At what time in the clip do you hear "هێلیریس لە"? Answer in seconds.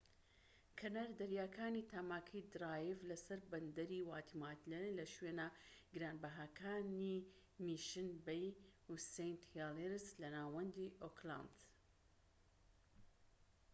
9.53-10.29